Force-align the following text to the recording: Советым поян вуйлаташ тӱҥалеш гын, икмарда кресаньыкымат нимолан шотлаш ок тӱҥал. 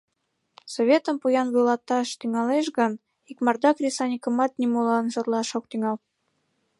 Советым 0.75 1.15
поян 1.23 1.47
вуйлаташ 1.53 2.07
тӱҥалеш 2.19 2.65
гын, 2.77 2.91
икмарда 3.31 3.69
кресаньыкымат 3.77 4.51
нимолан 4.61 5.05
шотлаш 5.13 5.49
ок 5.57 5.65
тӱҥал. 5.71 5.97